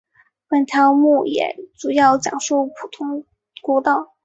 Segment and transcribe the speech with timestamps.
[0.47, 3.23] 本条目也主要讲述普通
[3.61, 4.15] 国道。